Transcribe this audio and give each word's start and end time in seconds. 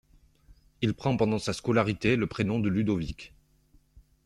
Il 0.81 0.95
prend 0.95 1.15
pendant 1.15 1.37
sa 1.37 1.53
scolarité 1.53 2.15
le 2.15 2.25
prénom 2.25 2.57
de 2.59 2.69
Ludovic. 2.69 3.35